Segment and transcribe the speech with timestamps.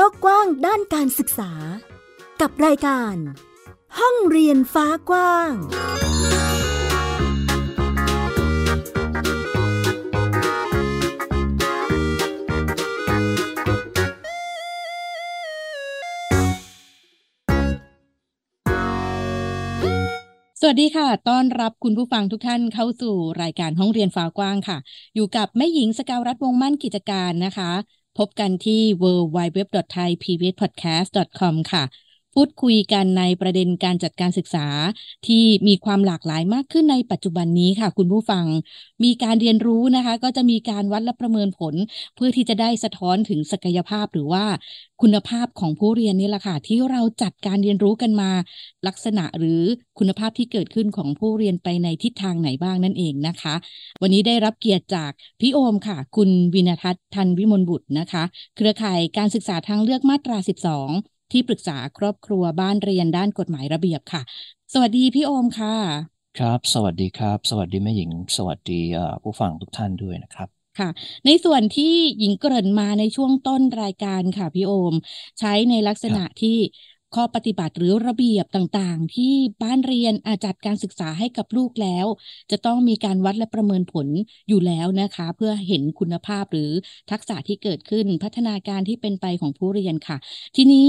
[0.00, 1.52] โลกกว้างด้านการศึกษา
[2.40, 3.14] กับรายการ
[3.98, 5.52] ห้องเรียนฟ้ากว้าง
[20.60, 24.78] สวัสดีค่ะ ต้อนรับคุณผู้ฟังทุกท่านเข้าสู่รายการห้องเรียนฟ้ากว้างค่ะ
[25.14, 27.72] อยู่กับแม่หญิงสกาวรัฐวงมั่นกิจการนะคะ
[28.18, 29.04] พบกันที่ w
[29.36, 29.60] w w
[29.94, 31.40] t h a i p b s p o d c a s t c
[31.46, 31.84] o m ค่ะ
[32.34, 34.66] พูดคุยกันในประเด็นการจัดการศึกษา
[35.26, 38.44] ที่มีความหลากหลายมากขึ้นในปัจจุบันนี้ค่ะ คุณผู้ฟัง
[39.04, 41.74] มีการเรียนรู้นะคะ ก็จะมีการวัดและประเมินผล
[42.14, 44.44] เพื่อที่จะได้สะท้อนถึงศักยภาพหรือว่า
[45.02, 48.30] คุณภาพของผู้เรียนนี่แหละค่ะที่เราจัดการเรียนรู้กันมา
[48.86, 49.60] ลักษณะหรือ
[49.98, 53.54] คุณภาพที่เกิดขึ้นของผู้เรียนไปในทิศทางไหนบ้างนั่นเองนะคะ
[54.02, 58.24] วันนี้ได้รับเกียรติจากพี่โอมค่ะ คุณวินทัศน์ทันวิมลบุตรนะคะ
[58.56, 64.22] เครือข่ายการศึกษาทางเลือกมาตรา 12 ที่ปรึกษาครอบครัวบ้านเรียนด้านกฎหมายระเบียบค่ะ
[64.72, 65.74] สวัสดีพี่โอมค่ะ
[66.38, 70.88] ครับ สวัสดีครับ สวัสดีแม่หญิง สวัสดีเอ่อผู้ฟังทุกท่านด้วยนะครับค่ะ
[71.26, 71.84] ในส่วนที่
[72.18, 74.94] หญิงเกริ่นมาในช่วงต้นรายการค่ะพี่โอม
[75.38, 76.58] ใช้ในลักษณะที่
[77.14, 82.06] ข้อปฏิบัติหรือระเบียบต่างๆ ที่บ้านเรียนอาจัดการศึกษาให้กับลูกแล้ว
[82.50, 84.06] จะต้องมีการวัดและประเมินผล
[84.48, 86.70] อยู่แล้วนะคะ เพื่อเห็นคุณภาพหรือ
[87.10, 90.16] ทักษะที่เกิดขึ้นพัฒนาการที่เป็นไปของผู้เรียนค่ะ
[90.56, 90.88] ทีนี้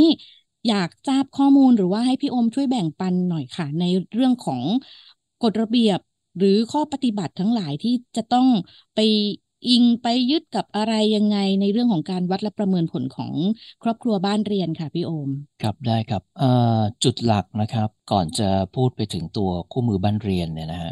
[0.67, 3.83] อยากทราบข้อมูลหรือว่าให้พี่อมช่วยแบ่งปันหน่อยค่ะ ใน
[4.14, 4.61] เรื่องของ
[5.44, 6.00] กฎระเบียบ
[6.38, 8.48] หรือข้อปฏิบัติทั้งหลายที่จะต้อง
[8.95, 9.00] ไป
[9.68, 13.34] อิงไปยึดกับอะไรยังไงในเรื่องของการวัดและประเมินผลของ
[13.84, 15.30] ครอบครัวบ้านเรียนค่ะพี่โอม
[15.60, 16.24] ครับได้ครับ
[17.04, 20.92] จุดหลักนะครับ ก่อนจะพูดไปถึงตัวคู่มือบ้านเรียนเนี่ยนะฮะ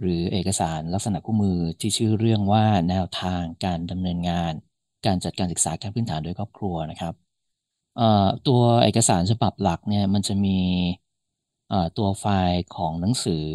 [0.00, 4.52] หรือเอกสารลักษณะคู่มือที่ชื่อเรื่องว่าแนวทางการดำเนินงาน
[5.06, 7.14] การจัดการศึกษาขั้นพื้นฐานโดยครอบครัวนะครับ
[8.46, 10.58] ตัวเอกสารฉบับหลักเนี่ยมันจะมี
[11.96, 13.46] ตัวไฟล์ของหนังสือ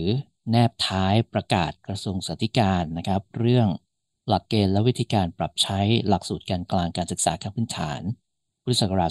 [0.50, 3.68] แนบท้ายประกาศกระทรวงสาธการนะครับ เรื่อง
[4.30, 8.02] หลักเกณฑ์และวิธีการปรับใช้หลักสูตรการกลางการศึกษาขั้นพื้นฐาน
[8.64, 9.10] พุทธศักราช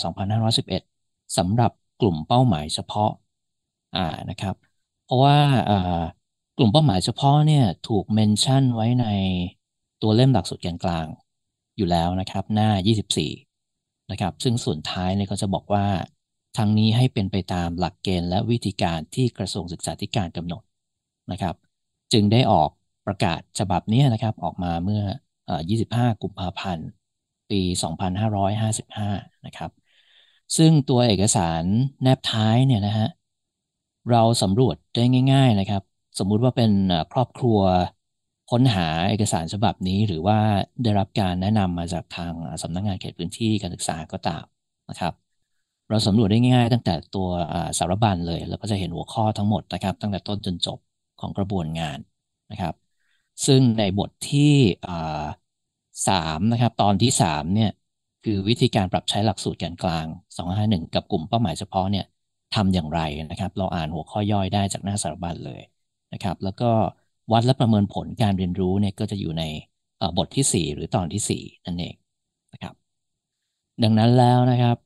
[0.66, 3.10] 2511 สำหรับกลุ่มเป้าหมายเฉพาะ
[3.97, 4.54] อ่านะครับ
[5.04, 6.02] เพราะว่าา
[6.58, 9.06] กลุ่มเป้าหมายเฉพาะเนี่ยถูกเมนชั่นไว้ใน
[10.02, 11.06] ตัวเล่มหลักสูตรการกลาง
[11.76, 12.70] อยู่แล้วนะครับ หน้า
[13.41, 15.86] 24 นะครับ ซึ่งส่วนท้ายเนี่ยก็จะบอกว่า
[16.58, 20.62] ทั้งนี้ให้เป็นไปตามหลักเกณฑ์และวิธีการที่กระทรวงศึกษาธิการกำหนด
[21.32, 21.54] นะครับ
[22.12, 22.70] จึงได้ออก
[23.06, 25.03] ประกาศฉบับนี้นะครับออกมาเมื่อ
[25.48, 26.87] อ25 กุมภาพันธ์
[27.50, 27.60] ปี
[28.53, 29.70] 2555 นะครับ
[30.56, 31.64] ซึ่งตัวเอกสาร
[32.03, 33.09] แนบท้ายเนี่ยนะฮะ
[34.10, 35.82] เราสำรวจได้ง่าย ๆนะครับ
[36.19, 36.72] สมมุติว่าเป็น
[37.12, 37.59] ครอบครัว
[38.50, 40.38] ค้นหาเอกสารฉบับนี้ หรือว่า
[40.82, 42.32] ได้รับการแนะนำมาจากทาง
[42.62, 44.44] สำนักงานเขตพื้นที่การศึกษาก็ตาม
[44.88, 45.12] นะครับ
[45.88, 47.26] เราสำรวจได้ง่าย ๆ ตั้งแต่ตัว
[47.78, 50.78] สารบัญเลย แล้วก็จะเห็นหัวข้อทั้งหมดนะครับ ตั้งแต่ต้นจนจบ
[51.20, 51.98] ของกระบวนงาน
[52.50, 52.75] นะครับ
[53.46, 54.40] ซึ่งในบทที่
[56.06, 57.70] สามนะครับ ตอนที่สามเนี่ย
[58.22, 60.06] คือวิธีการปรับใช้หลักสูตรแกนกลาง
[60.36, 62.04] 251 กับกลุ่มเป้าหมายเฉพาะเนี่ย
[62.54, 63.00] ทำอย่างไร
[63.30, 65.60] นะครับ เราอ่านหัวข้อย่อยได้จากหน้าสารบัญเลย
[66.12, 66.70] นะครับ แล้วก็
[67.32, 69.42] วัดและประเมินผลการเรียนรู้เนี่ยก็จะอยู่ใน
[70.16, 71.94] บทที่ 4 หรือตอนที่ 4 นั่นเอง
[72.52, 72.74] นะครับ
[73.82, 74.76] ดังนั้นแล้วนะครับ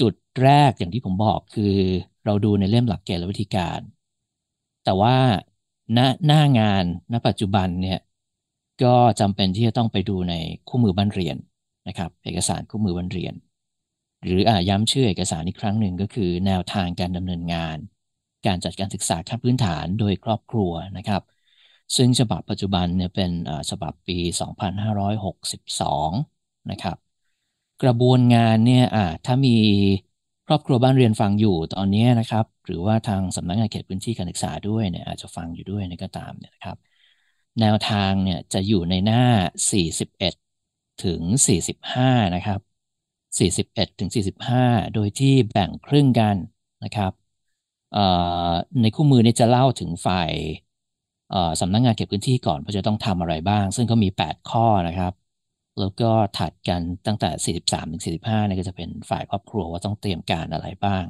[0.00, 1.64] จุดแรกอย่างที่ผมบอกคือ
[2.24, 3.80] เราดูในเล่มหลักเกณฑ์และวิธีการ
[4.82, 5.14] แต่ว่า
[5.96, 7.98] ณหน้างานณปัจจุบันเนี่ย
[8.82, 10.34] ก็จำเป็นที่จะต้องไปดูใน
[10.68, 11.36] คู่มือบ้านเรียน
[11.88, 13.34] นะครับ เอกสารคู่มือบ้านเรียน
[14.22, 17.78] หรืออ่าย้ำชื่อเอกสารอีกครั้งหนึ่งก็คือ แนวทางการดำเนินงาน
[18.46, 21.22] การจัดการศึกษาขั้นพื้นฐานโดยครอบครัวนะครับ
[21.96, 23.30] ซึ่งฉบับปัจจุบันเนี่ยเป็น
[23.70, 26.96] ฉบับปี 2562 นะครับ
[27.82, 28.84] กระบวนงานเนี่ย
[29.24, 29.50] ถ้ามี
[30.46, 36.76] ครอบครัวบ้านเรียนฟังอยู่ตอนนี้นะครับ หรือว่าทางสำนักงานเขตพื้นที่การศึกษาด้วยเนี่ยอาจจะฟังอยู่ด้วยเนี่ยก็ตามเนี่ยนะครับ
[37.60, 39.22] แนวทางเนี่ยจะอยู่ในหน้า
[39.82, 41.20] 41 ถึง
[41.76, 42.60] 45 นะครับ
[43.38, 44.10] 41 ถึง
[44.54, 46.36] 45 โดยที่แบ่งครึ่งกัน
[46.84, 47.12] นะครับ
[48.80, 50.32] ในคู่มือเนี่ยจะเล่าถึงฝ่าย
[51.60, 55.12] สำนักงานเขตพื้นที่ก่อนว่าจะต้องทำอะไรบ้าง ซึ่งก็มี 8 ข้อนะครับ
[55.78, 61.04] แล้วก็ถัดกันตั้งแต่ 43ถึง45เนี่ยก็จะเป็นฝ่ายครอบครัวว่าต้องเตรียมการอะไรบ้าง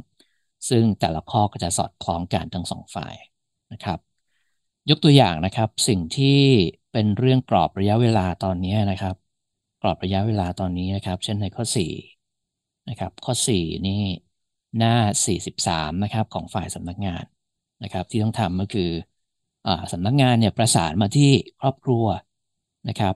[0.68, 3.14] ซึ่งแต่ละข้อก็จะสอดคล้องกันทั้งสองฝ่าย
[3.72, 3.98] นะครับ
[4.90, 6.40] ยกตัวอย่างนะครับสิ่งที่
[6.92, 9.16] เป็นเรื่องกรอบระยะเวลาตอนนี้นะครับ
[9.82, 11.92] กรอบระยะเวลาตอนนี้นะครับ เช่นในข้อ4
[12.88, 14.02] นะครับข้อ 4 นี่
[14.78, 14.94] หน้า
[15.36, 17.24] 43นะครับของฝ่ายสำนักงาน
[17.82, 18.90] นะครับ ที่ต้องทำก็คือ
[19.66, 21.30] อสำนักงานเนี่ยประสานมาที่
[21.60, 22.04] ครอบครัว
[22.88, 23.14] นะครับ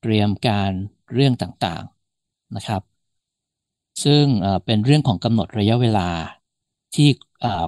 [0.00, 0.72] เตรียมการ
[1.12, 2.82] เรื่องต่างๆนะครับ
[4.04, 4.24] ซึ่ง
[4.64, 6.08] เป็นเรื่องของกำหนดระยะเวลา
[6.94, 7.08] ที่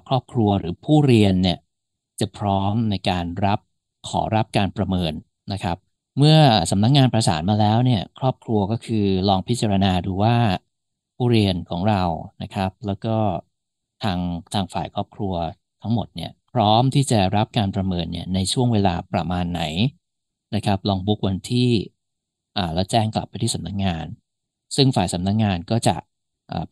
[0.08, 1.58] ครอบครัวหรือผู้เรียนเนี่ย
[2.20, 3.58] จะพร้อมในการรับ
[4.08, 5.12] ขอรับการประเมิน
[5.52, 5.76] นะครับ
[6.18, 6.36] เมื่อ
[6.70, 10.36] สำนักงงานประสานมาแล้วเนี่ยครอบครัวก็คือลองพิจารณาดูว่า
[11.16, 12.02] ผู้เรียนของเรา
[12.42, 13.16] นะครับ แล้วก็
[14.02, 14.18] ทาง
[14.54, 15.34] ทางฝ่ายครอบครัว
[15.82, 19.62] ทั้งหมดเนี่ยพร้อมที่จะรับการประเมินเนี่ยในช่วงเวลาประมาณไหน
[20.54, 21.70] นะครับ ลองบุ๊กวันที่
[22.56, 24.06] อ่าแล้วแจ้งกลับไปที่สำนักงงาน
[24.76, 25.96] ซึ่งฝ่ายสำนักงงานก็จะ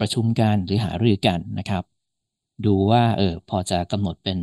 [0.00, 1.84] ประชุมกันหรือหารือกันนะครับ
[2.66, 4.38] ดูว่าเออพอจะกำหนดเป็น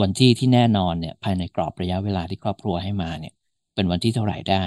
[0.00, 3.32] วันที่ที่แน่นอนเนี่ยภายในกรอบระยะเวลาที่ครอบครัวให้มาเนี่ย
[3.74, 4.64] เป็นวันที่เท่าไหร่ได้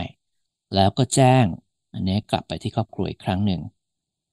[0.73, 1.45] แล้วก็แจ้ง
[1.93, 3.61] อันนี้กลับไปที่ครอบครัวอีกครั้งหนึ่ง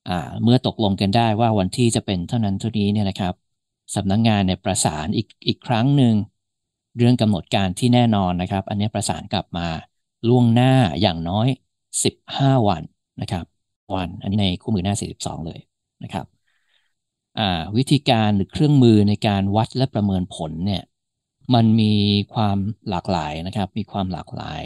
[0.09, 0.13] อ่า
[0.43, 3.35] เมื่อตกลงกันได้ว่าวันที่จะเป็นเท่านั้นเท่านี้เนี่ยนะครับ
[3.95, 6.15] สำนักงงานเนี่ยประสานอีกอีกครั้งหนึ่ง
[6.97, 9.67] เรื่องกำหนดการที่แน่นอนนะครับ อันนี้ประสานกลับมา
[10.29, 11.49] ล่วงหน้าอย่างน้อย
[12.03, 12.83] 15 วัน
[13.21, 13.45] นะครับ
[13.95, 15.61] วัน อันนี้ในคู่มือหน้า 42 เลย
[16.05, 16.27] นะครับ
[17.77, 20.83] วิธีการหรือเครื่องมือในการวัดและประเมินผลเนี่ย
[21.55, 21.93] มันมี
[22.35, 22.59] ความ
[22.89, 24.63] หลากหลายนะครับ มีความหลากหลาย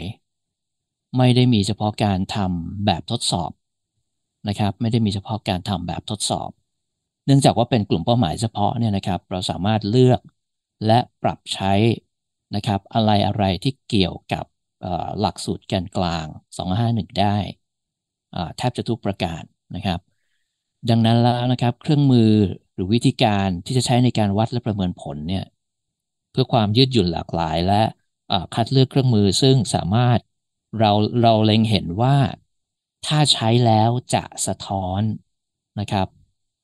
[1.17, 3.51] ไม่ได้มีเฉพาะการทำแบบทดสอบ
[4.47, 6.49] นะครับ ไม่ได้มีเฉพาะการทำแบบทดสอบ
[7.25, 10.19] เนื่องจากว่าเป็นกลุ่มเป้าหมายเฉพาะเนี่ยนะครับ เราสามารถเลือก
[10.85, 11.73] และปรับใช้
[12.55, 14.45] นะครับ อะไรอะไรที่เกี่ยวกับ
[15.19, 16.25] หลักสูตรแกนกลาง
[16.57, 17.37] 251 ได้
[18.57, 19.43] แทบจะทุกประการ
[19.75, 19.99] นะครับ
[20.89, 22.31] ดังนั้นแล้วนะครับ เครื่องมือ
[22.73, 25.45] หรือวิธีการที่จะใช้ในการวัดและประเมินผลเนี่ย
[26.31, 27.81] เพื่อความยืดหยุ่นหลากหลาย และ
[28.55, 30.19] คัดเลือกเครื่องมือซึ่งสามารถ
[30.79, 30.91] เรา
[31.21, 32.17] เราเล็งเห็นว่า
[33.05, 35.01] ถ้าใช้แล้วจะสะท้อน
[35.79, 36.07] นะครับ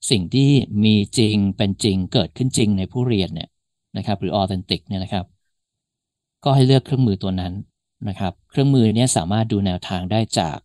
[0.09, 0.49] สิ่งที่
[0.83, 3.49] มีจริงเป็นจริงเกิดขึ้นจริงในผู้เรียนเนี่ย
[3.97, 5.25] นะครับ หรือออเทนติกเนี่ยนะครับ
[6.43, 7.53] ก็ให้เลือกเครื่องมือตัวนั้น
[8.07, 10.57] นะครับ เครื่องมือนี้สามารถดูแนวทางได้จาก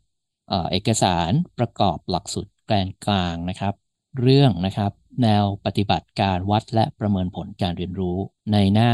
[0.71, 3.75] เอกสารประกอบหลักสูตรแกนกลางนะครับ
[4.21, 4.93] เรื่องนะครับ
[5.23, 8.19] แนวปฏิบัติการวัดและประเมินผลการเรียนรู้
[8.53, 8.93] ในหน้า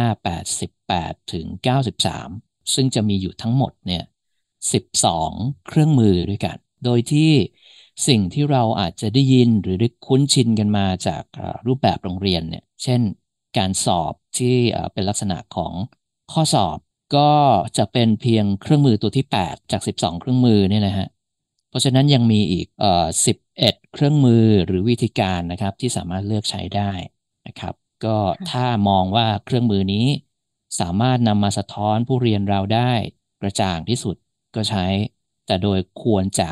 [0.64, 1.46] 88 ถึง
[2.10, 4.04] 93 ซึ่งจะมีอยู่ทั้งหมดเนี่ย
[4.84, 7.32] 12 เครื่องมือด้วยกัน โดยที่
[8.08, 11.24] สิ่งที่เราอาจจะได้ยินหรือได้คุ้นชินกันมาจาก
[11.66, 13.00] รูปแบบโรงเรียนเนี่ย เช่น
[13.58, 14.54] การสอบที่
[14.92, 15.72] เป็นลักษณะของ
[16.32, 16.78] ข้อสอบ
[17.16, 17.30] ก็
[17.78, 21.06] จะเป็นเพียงเครื่องมือตัวที่ 8 จาก 12 เครื่องมือเนี่ยนะฮะ
[21.68, 26.92] เพราะฉะนั้นยังมีอีกเอ่อสิบเอ็ดเครื่องมือหรือวิธีการนะครับที่สามารถเลือกใช้ได้
[27.46, 27.74] นะครับ
[28.04, 28.16] ก็
[28.50, 30.06] ถ้ามองว่าเครื่องมือนี้
[30.80, 32.92] สามารถนำมาสะท้อนผู้เรียนเราได้
[33.40, 34.16] กระจ่างที่สุด
[34.54, 34.84] ก็ใช้
[35.46, 36.50] แต่โดยควรจะ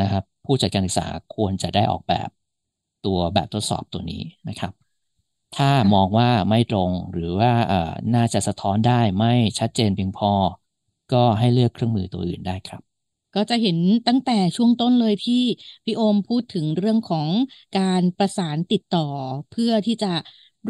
[0.00, 2.28] นะครับ ผู้จัดการศึกษาควรจะได้ออกแบบ
[3.06, 4.72] ตัวแบบทดสอบตัวนี้นะครับ
[5.54, 7.76] ถ้ามองว่าไม่ตรงหรือว่าเอ่อ
[8.14, 10.32] น่าจะสะท้อนได้ไม่ชัดเจนเพียงพอ
[11.12, 12.82] ก็ให้เลือกเครื่องมือตัวอื่นได้ครับ
[13.34, 15.34] ก็จะเห็นตั้งแต่ช่วงต้นเลยที่
[15.84, 17.28] พี่โอมพูดถึงเรื่องของ
[17.74, 19.00] การประสานติดต่อ
[19.48, 20.06] เพื่อที่จะ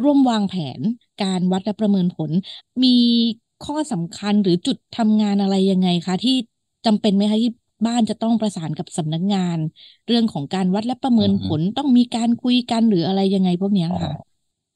[0.02, 0.80] ร่วมวางแผน
[1.22, 2.30] การวัดและประเมินผล
[2.84, 2.88] มี
[3.60, 6.32] ข้อสำคัญหรือจุดทำงานอะไรยังไงคะ ที่
[6.86, 7.50] จำเป็นไหมคะที่
[7.86, 9.58] บ้านจะต้องประสานกับสำนักงาน
[10.06, 14.10] เรื่องของการวัดและประเมินผลต้องมีการคุยกันหรืออะไรยังไงพวกนี้ค่ะ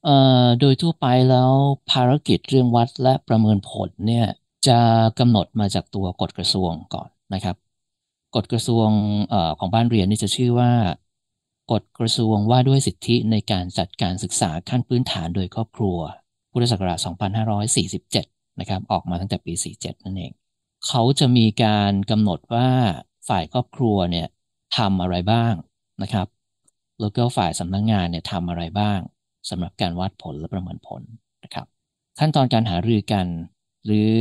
[0.03, 0.15] เอ่
[0.45, 1.51] อโดยทั่วไปแล้ว
[1.89, 4.25] ภารกิจเรื่องวัดและประเมินผลเนี่ย
[4.67, 4.79] จะ
[5.19, 7.55] กำหนดมาจากตัวกฎกระทรวงก่อนนะครับ
[8.35, 8.89] กฎกระทรวง
[9.33, 10.71] อของบ้านเรียนนี่จะชื่อว่า
[11.71, 15.97] กฎกระทรวงว่าด้วยสิทธิในการจัดการศึกษาขั้นพื้นฐานโดยครอบครัว
[16.51, 16.99] พุทธศักราช
[17.79, 20.31] 2547 นะครับ ออกมาตั้งแต่ปี 47 นั่นเอง
[20.87, 22.69] เขาจะมีการกำหนดว่า
[23.29, 24.27] ฝ่ายครอบครัวเนี่ย
[24.77, 25.53] ทำอะไรบ้าง
[26.01, 26.27] นะครับ
[26.99, 28.99] แล้วก็ฝ่ายสำนักงงานเนี่ยทำอะไรบ้าง
[29.49, 31.01] สำหรับการวัดผลและประเมินผล
[31.43, 31.65] นะครับ
[32.19, 33.25] ขั้นตอนการหารือกัน
[33.85, 34.11] หรือ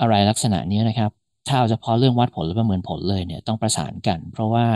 [0.00, 1.10] อะไรลักษณะนี้นะครับ
[1.48, 4.66] ถ้าเอาเฉพาะเรื่องวัดผลหรือประเมินผลเลยเนี่ยต้องประสานกัน เพราะว่า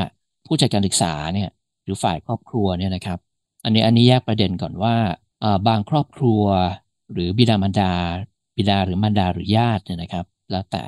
[0.46, 1.48] ผู้จัดการศึกษาเนี่ย
[1.84, 3.18] หรือฝ่ายครอบครัวเนี่ยนะครับ
[3.64, 4.94] อันนี้อันนี้แยกประเด็นก่อนว่า
[5.68, 6.42] บางครอบครัว
[7.12, 7.92] หรือบิดามารดา
[8.56, 10.84] บิดาหรือมารดาหรือญาติเนี่ยนะครับ แล้วแต่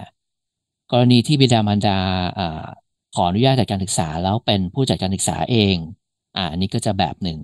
[0.92, 1.98] กรณีที่บิดามารดา
[3.14, 5.76] ขออนุญาตจากการศึกษาแล้วเป็นผู้จัดการศึกษาเอง
[6.36, 7.38] อ่าอันนี้ก็จะแบบหนึ่ง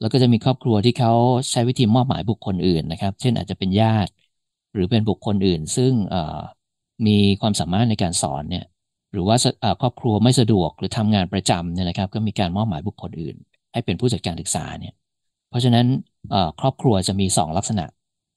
[0.00, 1.12] แล้วก็จะมีครอบครัวที่เขา
[1.50, 4.10] ใช้วิธีมอบหมายบุคคลอื่นนะครับ เช่นอาจจะเป็นญาติ
[4.74, 5.92] หรือเป็นบุคคลอื่น ซึ่ง
[7.06, 8.64] มีความสามารถในการสอนเนี่ย
[9.12, 9.36] หรือว่า
[9.80, 13.36] ครอบครัวไม่สะดวกหรือทำงานประจำเนี่ยนะครับ ก็มีการมอบหมายบุคคลอื่น
[13.72, 14.92] ให้เป็นผู้จัดการศึกษาเนี่ย
[15.48, 15.86] เพราะฉะนั้น
[16.60, 17.84] ครอบครัวจะมี 2 ลักษณะ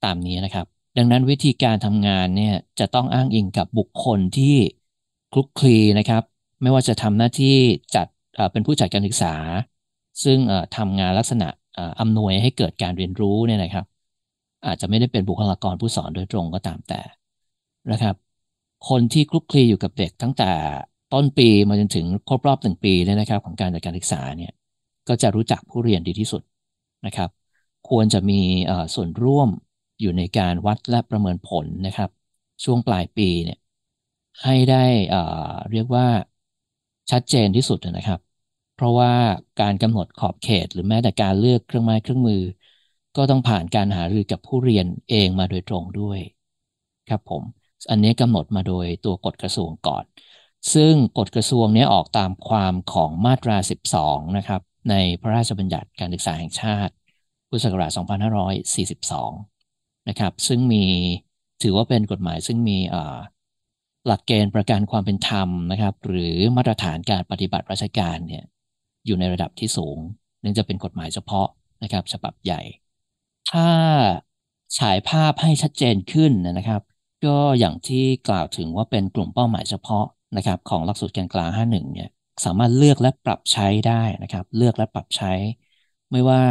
[0.05, 0.65] ตามนี้นะครับ
[0.97, 4.55] ดังนั้นวิธีการทำงานเนี่ยจะต้องอ้างอิงกับบุคคลที่
[5.31, 6.23] คลุกคลีนะครับ
[6.61, 7.55] ไม่ว่าจะทำหน้าที่
[7.95, 8.07] จัด
[8.51, 9.33] เป็นผู้จัดการศึกษา
[10.23, 10.37] ซึ่ง
[10.77, 11.47] ทำงานลักษณะ
[11.99, 13.85] อำนวยให้เกิดการเรียนรู้เนี่ยนะครับ
[14.65, 17.01] อาจจะไม่ได้เป็นบุคลากรผู้สอนโดยตรงก็ตามแต่
[17.91, 18.15] นะครับ
[18.89, 20.51] คนที่คลุกคลีอยู่กับเด็กตั้งแต่
[21.13, 24.51] ต้นปีมาจนถึงครบรอบหนึ่งปีเนี่ยนะครับ ของการจัดการศึกษาเนี่ย
[25.07, 26.41] ก็จะรู้จักผู้เรียนดีที่สุด
[27.05, 27.29] นะครับ
[27.89, 28.41] ควรจะมี
[28.95, 29.49] ส่วนร่วม
[29.99, 32.09] อยู่ในการวัดและประเมินผลนะครับ
[32.63, 33.57] ช่วงปลายปีเนี่ย
[34.43, 34.83] ให้ได้
[35.71, 36.05] เรียกว่า
[37.11, 38.19] ชัดเจนที่สุดนะครับ
[38.73, 39.11] เพราะว่า
[39.61, 42.41] การกำหนดขอบเขต หรือแม้แต่การเลือกเครื่องไม้เครื่องมือ
[43.15, 46.19] ก็ต้องผ่านการหารือกับผู้เรียนเองมาโดยตรงด้วย
[47.09, 47.43] ครับผม
[47.89, 50.03] อันนี้กำหนดมาโดยตัวกฎกระทรวงก่อน
[50.73, 53.57] ซึ่งกฎกระทรวงนี้ออกตามความของมาตรา
[53.95, 56.93] 12 นะครับ ในพระราชบัญญัติการศึกษาแห่งชาติ
[57.49, 57.91] พุทธศักราช
[58.79, 60.85] 2542 นะครับ ซึ่งมี
[61.63, 62.77] ถือว่าเป็นกฎหมายซึ่งมี
[64.05, 68.43] หลักเกณฑ์ประกันความเป็นธรรมนะครับ หรือมาตรฐานการปฏิบัติราชการเนี่ย
[69.05, 69.97] อยู่ในระดับที่สูง
[70.43, 71.47] นื่องจากเป็นกฎหมายเฉพาะ
[71.83, 72.61] นะครับฉบับใหญ่
[73.51, 73.67] ถ้า
[74.77, 76.81] ฉายภาพให้ชัดเจนขึ้นนะครับ
[77.25, 80.05] ก็อย่างที่กล่าวถึงว่าเป็นกลุ่มเป้าหมายเฉพาะ
[80.37, 82.09] นะครับของหลักสูตรแกนกลาง 51 เนี่ย
[82.45, 85.33] สามารถเลือกและปรับใช้ได้นะครับ เลือกและปรับใช้
[86.11, 86.41] ไม่ว่า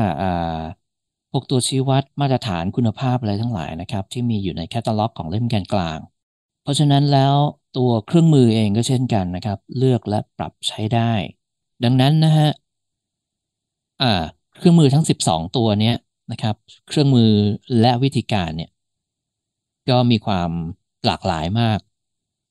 [1.31, 5.99] พวกตัวชี้วัดมาตรฐานคุณภาพอะไรทั้งหลายนะครับ ที่มีอยู่ในแคตตาล็อกของเล่มแกนกลาง
[6.63, 7.37] เพราะฉะนั้นแล้ว
[7.77, 11.13] ตัวเครื่องมือเองก็เช่นกันนะครับ เลือกและปรับใช้ได้
[11.85, 12.49] ดังนั้นนะฮะ
[14.01, 14.07] อ่า
[14.57, 15.95] เครื่องมือทั้ง 12 ตัวเนี้ย
[16.31, 16.55] นะครับ
[16.87, 17.31] เครื่องมือ
[17.81, 18.71] และวิธีการเนี่ย
[19.89, 20.51] ก็มีความ
[21.05, 21.81] หลากหลายมาก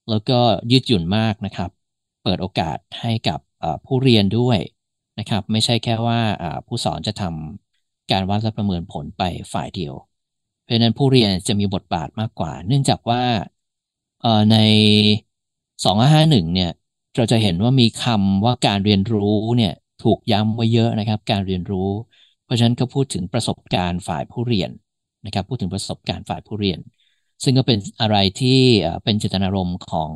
[0.10, 0.40] แล้วก็
[0.72, 1.70] ยืดหยุ่นมากนะครับ
[2.22, 3.40] เปิดโอกาสให้กับ
[3.86, 4.60] ผู้เรียนด้วย
[5.20, 6.20] นะครับ ไม่ใช่แค่ว่า
[6.68, 9.24] ผู้สอนจะทำการวัดและประเมินผลไป
[9.54, 9.94] ฝ่ายเดียว
[10.64, 13.22] เพราะนั้นผู้เรียนจะมีบทบาทมากกว่า เนื่องจากว่า
[14.52, 14.56] ใน
[15.84, 16.72] 2551 เนี่ย
[17.16, 19.22] เราจะเห็นว่ามีคำว่าการเรียนรู้
[19.58, 19.72] เนี่ย
[20.04, 21.90] ถูกย้ำไว้เยอะนะครับ การเรียนรู้
[22.44, 24.72] เพราะฉะนั้นก็พูดถึงประสบการณ์ฝ่ายผู้เรียน
[25.26, 26.80] นะครับ พูดถึงประสบการณ์ฝ่ายผู้เรียน
[27.44, 28.60] ซึ่งก็เป็นอะไรที่
[29.04, 30.12] เป็นเจตนารมณ์ของ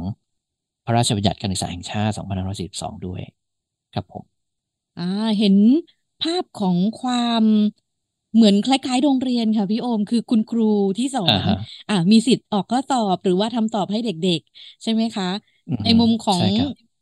[0.85, 3.21] พระราชบัญญัติการศึกษาแห่งชาติ 2542 ด้วย
[3.93, 4.25] ครับผม
[4.95, 5.03] อ่า
[5.37, 5.55] เห็น
[6.19, 7.43] ภาพของความ
[8.33, 10.63] เหมือนคล้ายๆโรงเรียนค่ะพี่โอมคือคุณครู
[10.97, 11.45] ที่สอน
[11.87, 15.25] อ่ามีสิทธิ์ออกข้อสอบหรือว่าทำสอบให้เด็กๆ ใช่ไหมคะ
[15.83, 16.43] ในมุมของ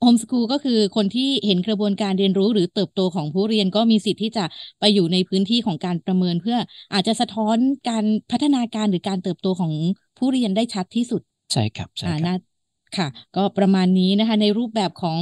[0.03, 4.45] โฮมสกูลก็คือคนที่เห็นกระบวนการเรียนรู้หรือเติบโตของผู้เรียนก็มีสิทธิ์ที่จะ
[4.79, 6.57] ไปอยู่ในพื้นที่ของการประเมิน เพื่อ
[6.93, 7.57] อาจจะสะท้อน
[7.89, 9.73] การพัฒนาการหรือการเติบโตของ
[10.17, 12.52] ผู้เรียนได้ชัดที่สุด ใช่ครับใช่ครับ
[12.97, 15.19] ค่ะ ก็ประมาณนี้นะคะในรูปแบบของ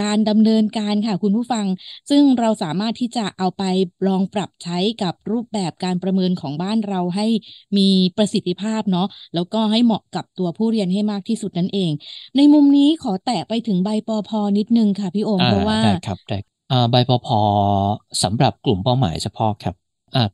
[0.00, 1.66] การดำเนินการค่ะคุณผู้ฟัง
[2.10, 3.62] ซึ่งเราสามารถที่จะเอาไป
[4.06, 7.26] ลองปรับใช้กับรูปแบบการประเมินของบ้านเราให้
[7.78, 11.90] มีประสิทธิภาพเนาะแล้วก็ให้เหมาะกับตัวผู้เรียนให้มากที่สุดนั่นเอง
[12.36, 16.38] ในมุมนี้ขอแตะไปถึงใบปอพอนิดนึงค่ะพี่โอมเพราะว่าได้ครับได้
[16.90, 17.40] ใบปอพอ
[18.22, 19.74] สำหรับกลุ่มเป้าหมายเฉพาะครับ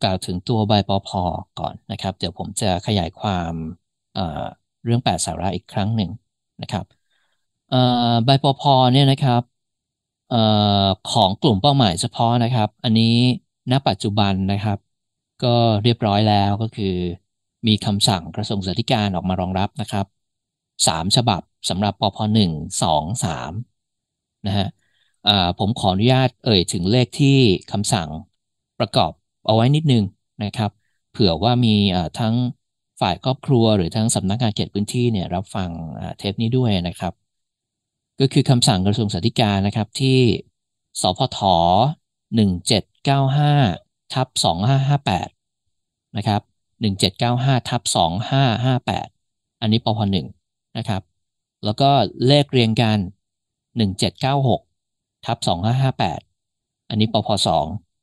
[0.03, 1.23] กล่าวถึงตัวใบปอพอ
[1.61, 3.53] ก่อนนะครับ เดี๋ยวผมจะขยายความ
[4.85, 6.11] เรื่องแปดสาระอีกครั้งหนึ่ง
[6.61, 6.85] นะครับ
[8.25, 8.63] ใบปพ
[8.93, 9.43] เนี่ยนะครับ
[10.31, 10.33] อ
[11.07, 13.05] ของกลุ่มเป้าหมายเฉพาะนะครับ อันนี้
[13.71, 14.79] ณปัจจุบันนะครับ
[15.41, 15.49] ก็
[15.83, 16.87] เรียบร้อยแล้วก็คือ
[17.67, 20.07] มีคำสั่งกระทรวงสาธารณออกมารองรับนะครับ
[20.87, 22.51] สามฉบับสำหรับปพหนึ่ง
[22.83, 23.53] สองสาม
[24.47, 24.67] นะฮะ
[25.59, 27.29] ผมขออนุญาตเอ่ยถึงเลขที่
[27.71, 28.09] คำสั่ง
[28.79, 29.13] ประกอบ
[29.47, 30.05] เอาไว้นิดนึง
[30.43, 30.71] นะครับ
[31.11, 31.71] เผื่อว่ามี
[32.19, 32.35] ทั้ง
[33.01, 35.71] ฝ่ายครอบครัวหรือทั้งสำนักงานเขตพื้นที่เนี่ยรับฟัง
[36.19, 37.13] เทปนี้ด้วยนะครับ
[38.21, 40.19] ก็คือคำสั่งกระทรวงสาธารณนะครับที่
[41.01, 41.41] สพท
[42.77, 44.29] 1795ทับ
[45.03, 46.43] 2558นะครับ
[47.21, 47.83] 1795ทับ
[48.91, 50.01] 2558 อันนี้ปพ
[50.39, 51.03] 1นะครับ
[51.65, 51.91] แล้วก็
[52.27, 52.99] เลขเรียงกัน
[53.91, 55.39] 1796ทับ
[56.15, 57.29] 2558 อันนี้ปพ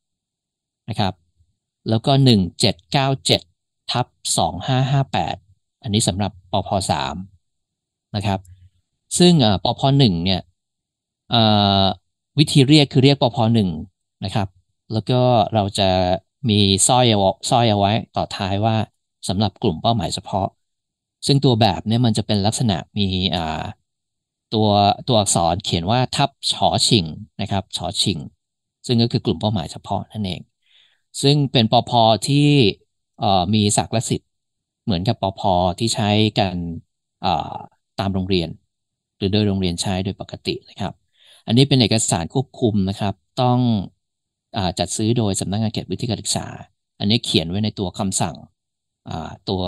[0.06, 1.14] 2นะครับ
[1.90, 2.12] แล้วก็
[2.92, 3.57] 1797
[3.92, 4.06] ทับ
[4.38, 5.36] สองห้าห้าแปด
[5.84, 7.16] อันนี้สำหรับปพสาม
[8.16, 8.40] นะครับ
[9.18, 10.42] ซึ่งปพหนึ่งเนี่ย
[12.40, 13.70] วิธีเรียกคือเรียกปพหนึ่ง
[14.24, 14.48] นะครับ
[14.94, 15.22] แล้วก็
[15.54, 15.90] เราจะ
[16.50, 17.06] มีสร้อย
[17.50, 18.76] สร้อยเอาไว้ต่อท้ายว่า
[19.28, 20.48] สำหรับกลุ่มเป้าหมายเฉพาะ
[21.28, 23.08] ซึ่งตัวแบบเนี่ยมันจะเป็นลักษณะมี
[24.54, 24.68] ตัว
[25.08, 27.06] ตัวอักษรเขียนว่าทับชอชิง
[27.42, 28.18] นะครับชอชิง
[28.88, 30.42] ซึ่งก็คือกลุ่มเป้าหมายเฉพาะนั่นเอง
[31.22, 31.92] ซึ่งเป็นปพ
[32.28, 32.50] ที่
[33.54, 34.28] มีศักดิ์และสิทธิ์
[34.84, 35.40] เหมือนกับปอพ
[35.80, 36.10] ที่ใช้
[36.40, 36.56] กัน
[38.00, 38.50] ตามโรงเรียน
[39.18, 40.94] หรือโดยโรงเรียนใช้โดยปกตินะครับ
[41.46, 43.60] อันนี้เป็นเอกสารควบคุมนะครับ ต้อง
[44.56, 46.46] อจัดซื้อโดยสำนักงานเขตพื้นที่การศึกษา
[47.00, 48.36] อันนี้เขียนไว้ในตัวคำสั่ง
[49.50, 49.62] ตัว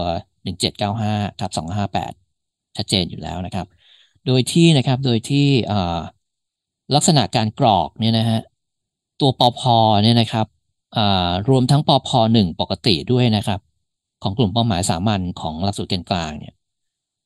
[0.63, 3.67] 1795ทับ258 ชัดเจนอยู่แล้วนะครับ
[4.25, 5.47] โดยที่นะครับโดยที่
[6.95, 8.39] ลักษณะการกรอกเนี่ยนะฮะ
[9.21, 9.61] ตัวปอพ
[10.03, 10.47] เนี่ยนะครับ
[11.49, 13.59] รวมทั้งปพหนึ่งปกติด้วยนะครับ
[14.23, 16.53] ของกลุ่มเป้าหมายสามัญของหลักสูตรกลางเนี่ย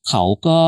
[0.10, 0.62] เขาก็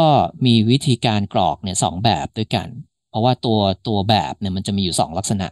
[0.46, 2.68] มีวิธีการกรอกเนี่ยสองแบบด้วยกัน
[3.10, 5.48] เพราะว่าตัวตัวแบบเนี่ยมันจะมีอยู่สองลักษณะ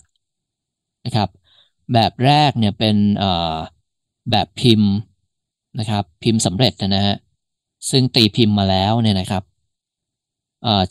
[1.06, 1.30] นะครับ
[1.94, 2.96] แบบแรกเนี่ยเป็น
[4.32, 4.92] แบบพิมพ์
[5.80, 7.16] นะครับพิมพ์สำเร็จนะฮะ
[7.90, 9.44] ซึ่งตีพิมพ์มาแล้วเนี่ยนะครับ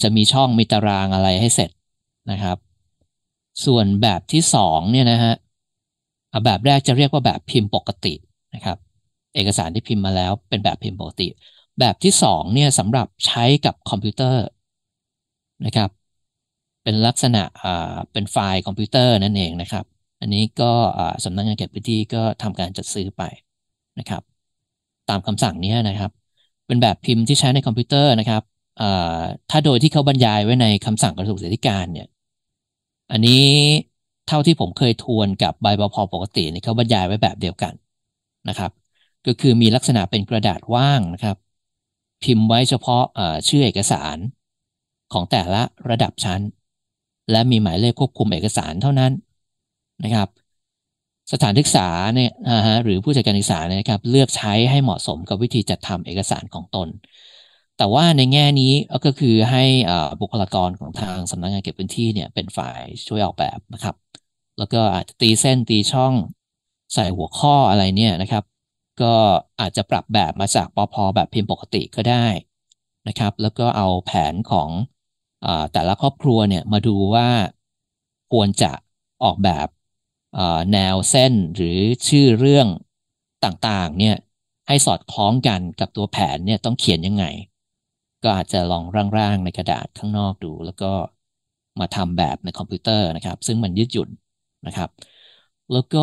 [0.02, 1.70] จะมีช่องมีตารางอะไรให้เสร็จ
[2.30, 2.58] นะครับ
[3.64, 5.34] ส่วนแบบที่สองเนี่ยนะฮะ
[6.44, 8.14] แบบแรกจะเรียกว่าแบบพิมพ์ปกติ
[8.54, 8.76] นะครับ
[9.34, 11.28] เอกสารที่พิมพ์มาแล้วเป็นแบบพิมพ์ปกติ
[11.80, 14.44] แบบที่สองเนี่ยสำหรับใช้กับคอมพิวเตอร์
[15.64, 15.90] นะครับ
[16.82, 19.84] เป็นลักษณะอ่าเป็นไฟล์คอมพิวเตอร์นั่นเองนะครับ
[20.20, 20.72] อันนี้ก็
[21.24, 23.22] สำนักงานเขตพื้นที่ก็ทำการจัดซื้อไป
[23.98, 24.22] นะครับ
[25.08, 26.10] ตามคำสั่งนี้นะครับ
[26.66, 28.42] เป็นแบบพิมพ์ที่ใช้ในคอมพิวเตอร์นะครับ
[29.50, 32.06] ถ้าโดยที่เขาบรรยายไว้ในคำสั่งกระทรวงศึกษาธิการเนี่ย
[33.10, 33.32] อันนี้
[34.32, 37.74] ท่าที่ผมเคยทวนกับใบบพปกติเนี่ยเขาบรรยายไว้แบบเดียวกัน
[38.48, 38.70] นะครับ
[39.26, 41.36] ก็คือมีลักษณะเป็นกระดาษว่างนะครับ
[42.22, 43.02] พิมพ์ไว้เฉพาะ
[43.48, 44.16] ชื่อเอกสาร
[45.12, 46.40] ของแต่ละระดับชั้น
[47.30, 49.12] และมีหมายเลขควบคุมเอกสารเท่านั้น
[50.02, 50.28] นะครับ
[51.32, 56.88] สถานศึกษาเนี่ยนะฮะหรือผู้จัดการศึกษาเนี่ยครับ เลือกใช้ให้เหมาะสมกับวิธีจัดทำเอกสารของตน
[57.76, 58.72] แต่ว่าในแง่นี้
[59.04, 59.60] ก็คือให้
[60.20, 64.01] บุคลากรของทางสำนักงงานเก็บพื้นที่เนี่ยเป็นฝ่ายช่วยออกแบบนะครับ
[64.62, 66.14] แล้วก็อาจจะตีเส้นตีช่อง
[66.94, 68.44] ใส่หัวข้ออะไรเนี่ยนะครับ
[69.02, 69.14] ก็
[69.60, 72.26] อาจจะปรับแบบมาจากปอพอแบบพิมพ์ปกติก็ได้
[73.08, 74.68] นะครับ แล้วก็เอาแผนของ
[75.44, 77.28] อแต่ละครอบครัวเนี่ยมาดูว่า
[78.32, 78.72] ควรจะ
[79.24, 79.68] ออกแบบ
[80.72, 81.78] แนวเส้นหรือ
[82.08, 82.68] ชื่อเรื่อง
[83.44, 84.16] ต่างๆเนี่ย
[84.68, 87.24] ให้สอดคล้องกันกับตัวแผนเนี่ยต้องเขียนยังไง
[88.22, 88.84] ก็อาจจะลอง
[89.18, 90.92] ร่างๆในกระดาษข้างนอกดู แล้วก็
[91.80, 94.08] มาทำแบบในคอมพิวเตอร์นะครับ ซึ่งมันยืดหยุ่น
[94.66, 94.90] นะครับ
[95.70, 95.98] แล้วก็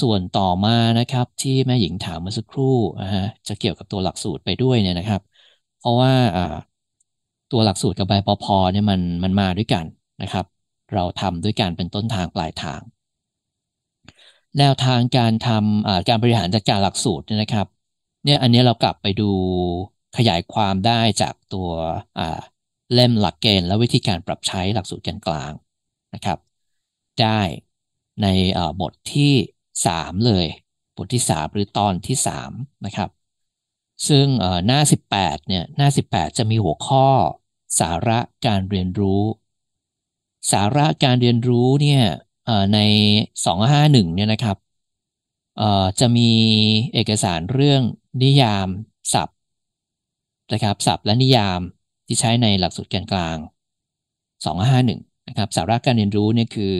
[0.00, 2.64] ส่วนต่อมานะครับที่แม่หญิงถามเมื่อสักครู่
[3.00, 5.20] นะฮะจะเกี่ยวกับตัวหลักสูตรไปด้วยเนี่ยนะครับ
[5.76, 6.12] เพราะว่า
[7.52, 9.84] ตัวหลักสูตรกับใบปพเนี่ยมันมันมาด้วยกัน
[10.22, 10.44] นะครับ
[10.94, 12.80] เราทำด้วยกันเป็นต้นทางปลายทาง
[14.58, 17.66] แนวทางการทำการบริหารจัดการหลักสูตรเนี่ยนะครับ
[18.24, 19.24] เนี่ยอันนี้เรากลับไปดู
[20.16, 21.68] ขยายความได้จากตัว
[22.92, 25.52] เล่มหลักเกณฑ์และวิธีการปรับใช้หลักสูตรกลาง
[26.14, 26.38] นะครับ
[27.18, 27.40] ได้
[28.22, 28.26] ใน
[28.80, 29.34] บทที่
[29.80, 30.46] 3 เลย
[30.96, 32.16] บทที่ 3 หรือตอนที่
[32.48, 33.10] 3 นะครับ
[34.08, 34.26] ซึ่ง
[34.66, 34.80] หน้า
[35.14, 37.06] 18 เนี่ยหน้า 18 จะมีหัวข้อ
[37.80, 39.22] สาระการเรียนรู้
[40.52, 42.02] สาระการเรียนรู้เนี่ย
[42.74, 42.78] ใน
[43.46, 44.56] 251 เนี่ยนะครับ
[46.00, 46.30] จะมี
[46.94, 47.82] เอกสารเรื่อง
[48.22, 48.68] นิยาม
[49.12, 49.36] ศัพท์
[50.52, 51.60] นะครับศัพท์และนิยาม
[52.06, 53.36] ที่ใช้ในหลักสูตรแกนกลาง
[54.32, 56.74] 251 นะครับสาระการเรียนรู้เนี่ยคือ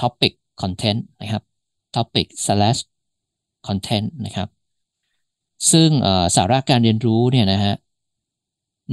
[0.00, 1.42] topic content นะครับ
[1.94, 2.80] topic slash
[3.66, 4.48] content นะครับ
[5.72, 5.90] ซึ่ง
[6.36, 7.74] สาระการเรียนรู้เนี่ยนะฮะ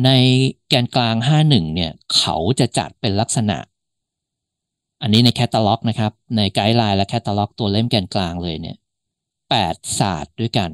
[0.06, 0.10] ใน
[0.70, 3.58] แกนกลาง 51 เนี่ย เขาจะจัดเป็นลักษณะ
[5.02, 8.78] อันนี้ในแคตตาล็อกนะครับ ใน guideline และแคตตาล็อกตัวเล่มแกนกลางเลยเนี่ย
[9.38, 10.72] 8ศาสตร์ด้วยกัน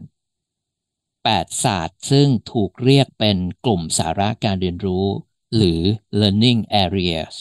[0.82, 5.06] 8 ศาสตร์ซึ่งถูกเรียกเป็นกลุ่มสาระการเรียนรู้
[5.56, 5.82] หรือ
[6.20, 7.34] learning areas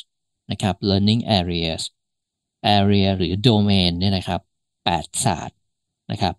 [0.50, 1.82] นะครับ learning areas
[2.78, 4.40] area หรือ domain เนี่ยนะครับ
[4.84, 5.56] 8ศาสตร์
[6.10, 6.34] นะครับ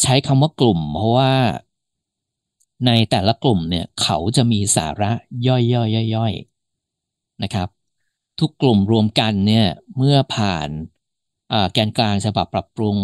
[0.00, 1.32] ใช้คำว่ากลุ่ม เพราะว่า
[2.86, 5.10] ในแต่ละกลุ่มเนี่ยเขาจะมีสาระ
[5.46, 7.68] ย่อยๆๆนะครับ
[8.40, 10.68] ทุกกลุ่มรวมกันเนี่ยเมื่อผ่าน
[11.72, 12.96] แกนกลางฉบับปรับปรุง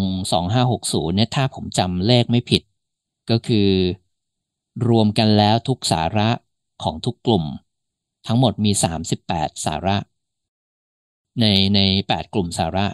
[0.55, 2.61] 2560เนี่ยถ้าผมจำเลขไม่ผิด
[3.29, 3.69] ก็คือ
[4.87, 6.29] รวมกันแล้วทุกสาระ
[6.83, 7.45] ของทุกกลุ่ม
[8.27, 8.71] ทั้งหมดมี
[9.17, 9.95] 38 สาระ
[11.41, 12.87] ในใน 8 กลุ่มสาระ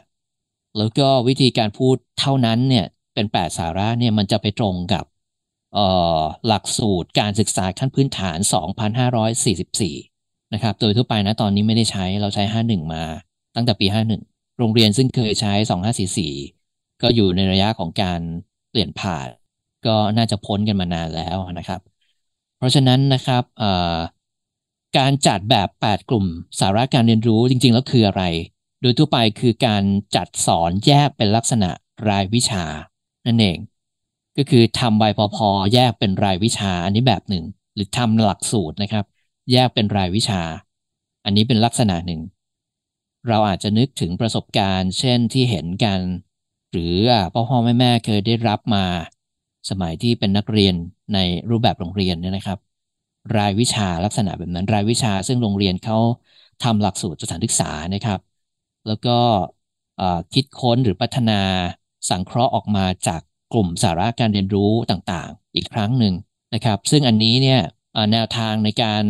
[0.77, 5.05] แล้วก็วิธีการพูดเท่านั้นเนี่ยเป็น 8 สาระเนี่ยมันจะไปตรงกับ
[6.47, 8.37] หลักสูตรการศึกษาขั้นพื้นฐาน
[9.25, 13.03] 2,544 นะครับ โดยทั่วไปนะตอนนี้ไม่ได้ใช้เราใช้ 51 มา
[13.55, 13.87] ตั้งแต่ปี
[14.23, 15.53] 51 โรงเรียนซึ่งเคยใช้
[16.27, 18.19] 2544 ก็อยู่ในระยะของการ
[18.71, 19.27] เปลี่ยนผ่าน
[19.85, 21.81] ก็น่าจะพ้นกันมานานแล้วนะครับ
[22.57, 23.43] เพราะฉะนั้นนะครับ
[24.97, 26.25] การจัดแบบ 8 กลุ่ม
[26.59, 28.23] สาระการเรียนรู้จริง ๆ แล้วคืออะไร
[28.81, 29.83] โดยทั่วไปคือการ
[30.15, 31.69] จัดสอนแยกเป็นลักษณะ
[32.09, 32.65] รายวิชา
[33.27, 33.57] นั่นเอง
[34.37, 37.45] ก็คือทำใบพอพอแยกเป็นรายวิชาอันนี้แบบหนึ่ง
[37.75, 39.05] หรือทำหลักสูตรนะครับ
[39.51, 40.41] แยกเป็นรายวิชา
[41.25, 42.21] อันนี้เป็นลักษณะหนึ่ง
[43.27, 45.99] เราอาจจะนึกถึงประสบการณ์ เช่นที่เห็นกัน
[46.71, 46.95] หรือ
[47.33, 48.85] พ่อพ่อแม่แม่เคยได้รับมา
[49.69, 50.75] สมัยที่เป็นนักเรียน
[51.13, 51.19] ใน
[51.49, 52.59] รูปแบบโรงเรียนเนี่ยนะครับ
[53.37, 55.97] รายวิชาลักษณะแบบนั้น รายวิชาซึ่งโรงเรียนเขา
[56.63, 58.19] ทำหลักสูตรสถานศึกษานะครับ
[58.87, 59.17] แล้วก็
[60.33, 61.41] คิดค้นหรือพัฒนา
[62.09, 63.21] สังเคราะห์ออกมาจาก
[63.53, 66.13] กลุ่มสาระการเรียนรู้ต่างๆ อีกครั้งหนึ่ง
[66.53, 67.59] นะครับ ซึ่งอันนี้เนี่ย
[68.11, 69.03] แนวทางในการ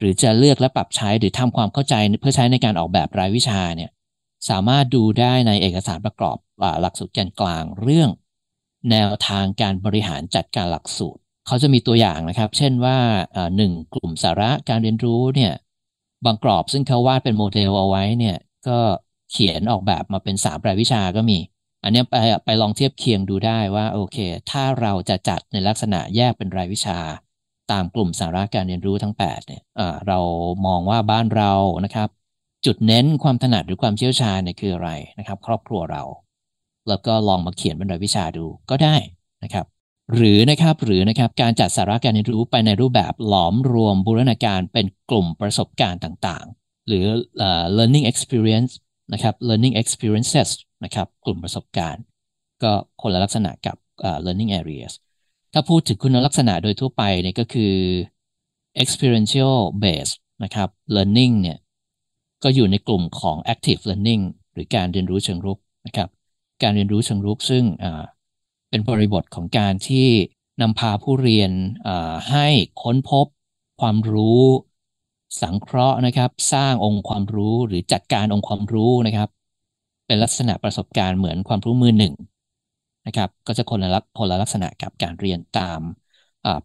[0.00, 3.90] หรือจะเลือกและปรับใช้หรือทำความเข้าใจเพื่อใช้ในการออกแบบรายวิชาเนี่ย
[4.48, 6.36] สามารถดูได้ในเอกสารประกอบ
[6.80, 8.10] หลักสูตรแกนกลางเรื่อง
[8.90, 12.98] แนวทางการบริหารจัดการหลักสูตร เขาจะมีตัวอย่างนะครับ เช่นว่า
[13.56, 15.52] หนึ่งกลุ่มสาระการเรียนรู้เนี่ย
[16.24, 18.36] บางกรอบซึ่งเขาวาดเป็นโมเดลเอาไว้เนี่ย
[18.68, 18.78] ก็
[19.30, 21.38] เขียนออกแบบมาเป็นสามรายวิชาก็มี
[21.84, 24.16] อันนี้ไปไปลองเทียบเคียงดูได้ว่าโอเค
[24.50, 26.98] ถ้าเราจะจัดในลักษณะแยกเป็นรายวิชา
[27.72, 29.62] ตามกลุ่มสาระการเรียนรู้ทั้ง8เนี่ย
[30.06, 30.18] เรา
[30.66, 31.52] มองว่าบ้านเรา
[31.84, 32.08] นะครับ
[32.66, 36.02] จุดเน้นความถนัดหรือความเชี่ยวชาญเนี่ยคืออะไรนะครับ ครอบครัวเรา
[36.88, 38.96] แล้วก็ลองมาเขียนเป็นรายวิชาดูก็ได้
[39.44, 39.66] นะครับ
[40.14, 47.04] หรือนะครับหรือนะครับการจัดสาระการเรียนรู้ไปในรูปแบบหลอมรวมบูรณาการเป็นกลุ่มประสบการณ์ต่างๆ หรือ
[47.46, 48.72] uh, learning experience
[49.12, 50.50] นะครับ learning experiences
[50.84, 52.02] นะครับกลุ่มประสบการณ์
[52.62, 53.76] ก็คนละลักษณะกับ
[54.08, 54.92] uh, learning areas
[55.52, 57.74] ถ้าพูดถึงคุณลักษณะโดยทั่วไปเนี่ยก็คือ
[58.82, 61.58] experiential based นะครับ learning เนี่ย
[62.42, 66.08] ก็อยู่ในกลุ่มของ active learning หรือการเรียนรู้เชิงรุกนะครับ
[66.62, 67.64] การเรียนรู้เชิงรุกซึ่ง
[68.76, 70.08] เป็นบริบทของการที่
[70.60, 71.52] นำพาผู้เรียน
[72.30, 72.46] ให้
[72.82, 73.26] ค้นพบ
[73.80, 74.44] ความรู้
[75.42, 79.28] สังเคราะห์นะครับ สร้างองค์ความรู้หรือจัดการองค์ความรู้นะครับ
[80.06, 82.14] เป็นลักษณะประสบการณ์เหมือนความรู้มือหนึ่ง
[83.06, 85.80] นะครับ ก็จะคนละลักคนละลักษณะกับการเรียนตาม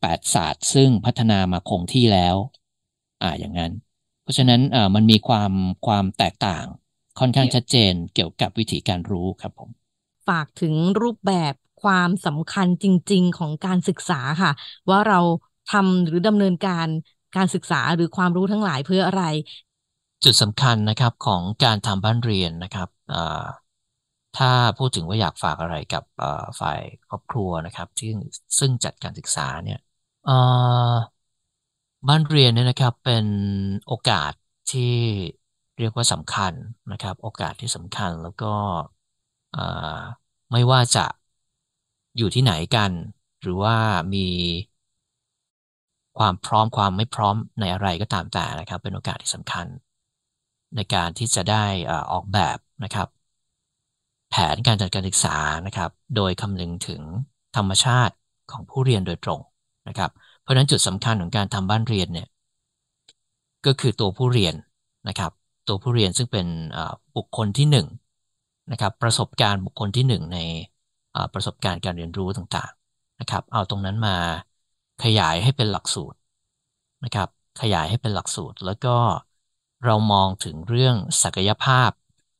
[0.01, 2.35] แปดศาสตร์ ซึ่งพัฒนามาคงที่แล้ว
[3.21, 3.71] อ่าอย่างนั้น
[4.21, 4.61] เพราะฉะนั้น
[4.95, 5.51] มันมีความ
[5.87, 6.65] ความแตกต่าง
[7.19, 9.69] ค่อนข้างชัดเจนเกี่ยวกับวิธีการรู้ครับผม
[10.27, 14.51] ฝากถึงรูปแบบ ความสำคัญจริง ๆ ของการศึกษาค่ะ
[14.89, 15.19] ว่าเรา
[15.67, 16.87] ทำหรือดำเนินการ
[17.35, 19.23] การศึกษาหรือความรู้ทั้งหลายเพื่ออะไร
[20.23, 22.87] จุดสำคัญนะครับของการทำบ้านเรียนนะครับ
[24.37, 26.03] ถ้าพูดถึงว่าอยากฝากอะไรกับ
[26.59, 28.09] ฝ่ายครอบครัวนะครับที่
[28.59, 29.79] ซึ่งจัดการศึกษาเนี่ย
[32.07, 33.25] บ้านเรียนเนี่ยนะครับเป็น
[33.85, 34.31] โอกาส
[34.69, 34.81] ที่
[35.77, 36.53] เรียกว่าสำคัญ
[36.91, 38.45] นะครับ โอกาสที่สำคัญแล้วก็
[40.51, 41.05] ไม่ว่าจะ
[42.17, 42.91] อยู่ที่ไหนกัน
[43.41, 43.75] หรือว่า
[44.13, 44.19] มี
[46.17, 49.65] ความพร้อมความไม่พร้อมในอะไรก็ตามแต่นะครับ เป็นโอกาสที่สำคัญ
[50.75, 51.65] ในการที่จะได้
[52.11, 53.07] ออกแบบนะครับ
[54.29, 57.01] แผนการจัดการศึกษานะครับ โดยคำนึงถึง
[57.55, 58.15] ธรรมชาติ
[58.51, 59.39] ของผู้เรียนโดยตรง
[59.87, 60.09] นะครับ
[60.41, 62.27] เพราะฉะนั้นจุดสำคัญของการทำบ้านเรียนเนี่ย
[63.65, 64.55] ก็คือตัวผู้เรียน
[65.07, 65.31] นะครับ
[65.67, 66.47] ตัวผู้เรียนซึ่งเป็น
[67.15, 67.77] บุคคลที่1น
[68.71, 70.37] นะครับประสบการณ์บุคคลที่ 1 ใน
[71.33, 74.15] ประสบการณ์การเรียนรู้ต่างๆนะครับ เอาตรงนั้นมา
[75.03, 76.17] ขยายให้เป็นหลักสูตร
[77.03, 77.27] นะครับ
[77.61, 78.95] ขยายให้เป็นหลักสูตร แล้วก็
[79.85, 81.91] เรามองถึงเรื่องศักยภาพ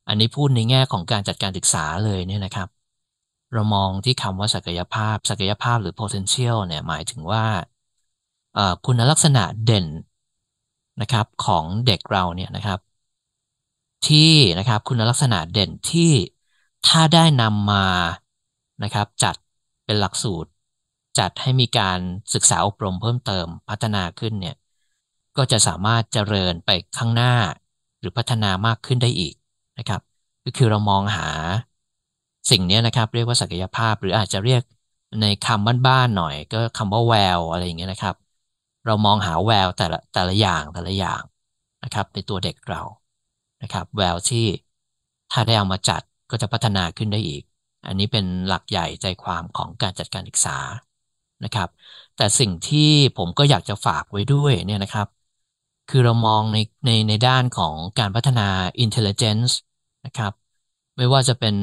[0.08, 2.68] อันนี้พูดในแง่ของการจัดการศึกษาเลยเนี่ยนะครับ
[3.54, 7.46] เรามองที่คำว่าศักยภาพ ศักยภาพหรือ potential เนี่ยหมายถึงว่า
[8.86, 9.88] คุณลักษณะเด่น
[11.02, 12.80] นะครับของเด็กเราเนี่ยนะครับ
[14.08, 16.12] ที่นะครับคุณลักษณะเด่นที่
[16.88, 17.86] ถ้าได้นำมา
[18.84, 19.36] นะครับ จัด
[19.86, 20.50] เป็นหลักสูตร
[21.20, 22.00] จัดให้มีการ
[22.34, 24.56] ศึกษาอบรมเพิ่มเติมพัฒนาขึ้นเนี่ย
[25.38, 27.34] ก็จะสามารถเจริญไปข้างหน้า
[28.00, 29.36] หรือพัฒนามากขึ้นได้อีก
[29.78, 30.02] นะครับ
[30.46, 31.30] ก็คือเรามองหา
[32.50, 34.63] สิ่งนี้นะครับ เรียกว่าศักยภาพ หรืออาจจะเรียก
[35.22, 38.15] ในคำบ้านๆหน่อย ก็คำว่าแววอะไรอย่างเงี้ยนะครับ
[38.86, 41.22] เรามองหาแววแต่ละแต่ละอย่างแต่ละอย่าง
[41.84, 42.82] นะครับ ในตัวเด็กเรา
[43.62, 44.46] นะครับ แววที่
[45.32, 47.44] ถ้าได้เอามาจัดก็จะพัฒนาขึ้นได้อีก
[47.86, 50.58] อันนี้เป็นหลักใหญ่ใจความของการจัดการศึกษา
[51.44, 51.70] นะครับ
[52.15, 52.80] แต่สิ่งที่
[53.17, 55.08] ผมก็อยากจะฝากไว้ด้วยเนี่ยนะครับ
[55.88, 58.41] คือเรามองในในในด้านของการพัฒนา
[58.86, 59.52] intelligence
[60.06, 60.32] นะครับ
[60.98, 61.56] ไม่ว่าจะเป็น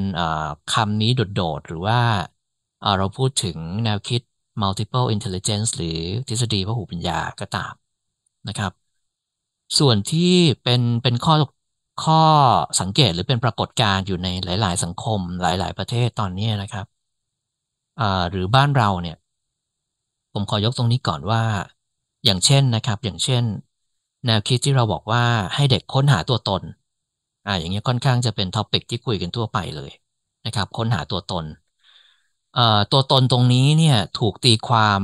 [0.69, 2.01] คำนี้โดด ๆ หรือว่า
[2.97, 4.21] เราพูดถึงแนวคิด
[4.63, 7.75] multiple intelligence หรือทฤษฎีพหูปัญญาก็ตาม
[8.49, 8.73] นะครับ
[9.79, 10.21] ส่วนที่
[10.63, 11.35] เป็นเป็นข้อ
[12.05, 12.23] ข้อ
[12.81, 16.87] สังเกตหรือเป็นปรากฏการณ์อยู่ในหลาย ๆ สังคมหลาย ๆ ประเทศตอนนี้นะครับ
[18.31, 19.17] หรือบ้านเราเนี่ย
[20.33, 21.43] ผมขอยกตรงนี้ก่อนว่า
[22.25, 23.45] อย่างเช่นนะครับ อย่างเช่น
[24.27, 26.63] แนวคิดที่เราบอกว่าให้เด็กค้นหาตัวตน
[27.47, 29.91] อ่าอย่างเงี้ยค่อนข้างจะเป็นท็อปิกที่คุยกันทั่วไปเลย
[30.47, 31.45] นะครับ ค้นหาตัวตน
[32.55, 35.03] เอ่อตัวตนตรงนี้เนี่ยถูกตีความ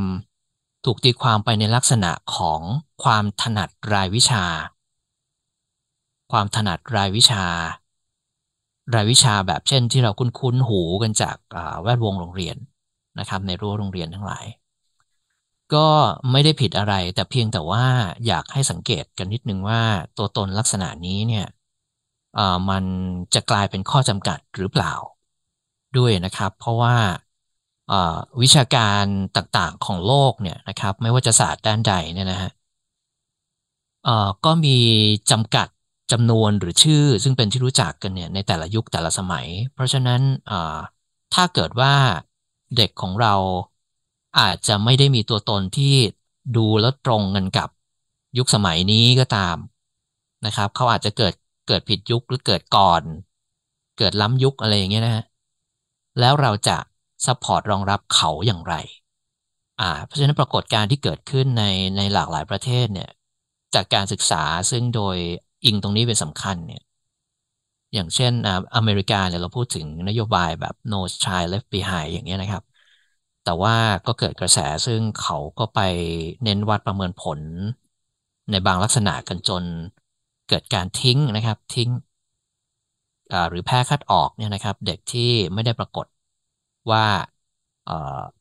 [0.85, 2.61] ถูกตีความไปในลักษณะของ
[3.02, 4.44] ความถนัดรายวิชา
[6.35, 7.44] ความถนัดรายวิชา
[8.94, 11.37] รายวิชาแบบเช่นที่เราคุ้นๆหูกันจาก
[11.83, 12.57] แวดวงโรงเรียน
[13.18, 14.44] นะครับ ในรั้วโรงเรียนทั้งหลาย
[15.75, 15.87] ก็
[16.31, 17.85] ไม่ได้ผิดอะไร แต่เพียงแต่ว่า
[18.27, 19.81] อยากให้สังเกตกันนิดนึงว่า
[20.16, 21.47] ตัวตนลักษณะนี้เนี่ย
[22.68, 22.85] มัน
[23.35, 24.92] จะกลายเป็นข้อจำกัดหรือเปล่า
[25.97, 26.97] ด้วยนะครับ เพราะว่า
[28.42, 29.05] วิชาการ
[29.37, 32.51] ต่างๆของโลกเนี่ยนะครับ ไม่ว่าจะศาสตร์ด้านใดเนี่ยนะฮะ
[34.44, 34.70] ก็มี
[35.31, 35.68] จำกัด
[36.12, 40.21] จำนวนหรือชื่อซึ่งเป็นที่รู้จักกันเนี่ยในแต่ละยุคแต่ละสมัย เพราะฉะนั้น
[41.35, 41.95] ถ้าเกิดว่า
[42.77, 43.35] เด็กของเรา
[44.38, 45.95] อาจจะไม่ได้มีตัวตนที่
[46.57, 47.69] ดูแล้วตรงกันกับ
[48.38, 49.57] ยุคสมัยนี้ก็ตาม
[50.47, 51.35] นะครับ เขาอาจจะเกิด
[51.69, 53.03] เกิดผิดยุคหรือเกิดก่อน
[53.99, 55.25] เกิดล้ำยุคอะไรอย่างเงี้ยนะฮะ
[56.21, 56.77] แล้วเราจะ
[57.27, 58.75] support รองรับเขาอย่างไร
[59.81, 61.62] อ่า เพราะฉะนั้นปรากฏการณ์ที่เกิดขึ้นใน
[61.97, 63.09] ในหลากหลายประเทศเนี่ย
[63.75, 65.17] จากการศึกษาซึ่งโดย
[65.64, 66.81] อิงตรงนี้เป็นสำคัญเนี่ย
[67.94, 68.33] อย่างเช่น
[68.77, 72.64] อเมริกาเนี่ยเราพูดถึงนโยบายแบบ no child left behind อย่างเงี้ยนะครับ
[73.42, 73.74] แต่ว่า
[74.07, 75.79] ก็เกิดกระแสซึ่งเขาก็ไป
[76.42, 77.40] เน้นวัดประเมินผล
[78.50, 79.64] ในบางลักษณะกันจน
[80.46, 81.90] เกิดการทิ้งนะครับทิ้ง
[83.50, 86.07] หรือแพ้คัดออกเนี่ยนะครับ เด็กที่ไม่ได้ปรากฏ
[86.90, 87.05] ว่า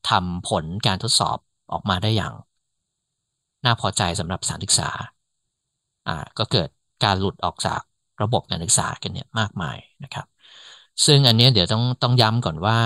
[0.09, 1.38] ทำผลการทดสอบ
[1.71, 2.33] ออกมาได้อย่าง
[3.65, 4.89] น่าพอใจสำหรับสถานศึกษา
[6.38, 6.69] ก็เกิด
[7.03, 7.81] การหลุดออกจาก
[8.21, 10.25] ระบบการศึกษากันเนี่ยมากมายนะครับ
[11.05, 12.77] ซึ่งอันนี้เดี๋ยวต้องต้องย้ำก่อนว่า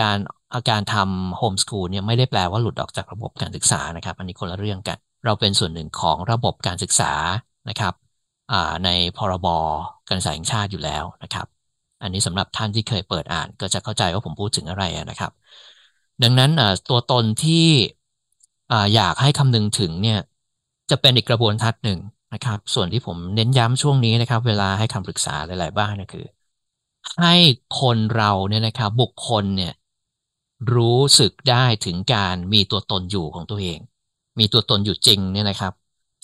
[0.00, 0.18] การ
[0.54, 7.12] อาการทำโฮมสกูลเนี่ยไม่ได้แปลว่าหลุดออกจากระบบการศึกษานะครับ อันนี้คนละเรื่องกัน เราเป็นส่วนหนึ่งของระบบการศึกษา
[7.68, 7.94] นะครับ
[8.84, 9.46] ในพรบ
[10.08, 11.46] การศึกษาแห่งชาติอยู่แล้วนะครับ
[12.02, 15.32] อันนี้สำหรับท่านที่เคยเปิดอ่านก็จะเข้าใจว่าผมพูดถึงอะไรนะครับ
[16.22, 16.50] ดังนั้น
[16.88, 17.54] ตัวตนที่
[18.94, 20.18] อยากให้คำนึงถึงเนี่ย
[20.90, 21.98] จะเป็นอีกกระบวนทัศน์หนึ่ง
[22.34, 26.26] นะครับ ส่วนที่ผมเน้นย้ำช่วงนี้นะครับ เวลาให้คำปรึกษาหลาย ๆ บ้านนะคือ
[27.20, 27.34] ให้
[27.80, 29.72] คนเราเนี่ยนะครับ บุคคลเนี่ย
[30.74, 33.78] รู้สึกได้ถึงการมีตัวตนอยู่ของตัวเอง
[34.38, 35.72] มีตัวตนอยู่จริงเนี่ยนะครับ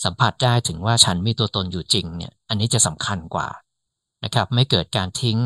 [0.03, 3.47] สัมผัสได้ถึงว่าฉันมีตัวตนอยู่จริงเนี่ย อันนี้จะสำคัญกว่า
[4.23, 5.37] นะครับ ไม่เกิดการทิ้ง